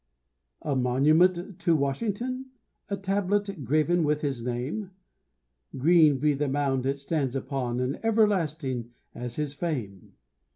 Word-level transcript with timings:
A 0.63 0.75
monument 0.75 1.59
to 1.59 1.75
Washington? 1.75 2.47
A 2.89 2.97
tablet 2.97 3.63
graven 3.63 4.03
with 4.03 4.21
his 4.21 4.41
name? 4.43 4.89
Green 5.77 6.17
be 6.17 6.33
the 6.33 6.47
mound 6.47 6.87
it 6.87 6.97
stands 6.97 7.35
upon, 7.35 7.79
And 7.79 8.03
everlasting 8.03 8.93
as 9.13 9.35
his 9.35 9.53
fame! 9.53 10.13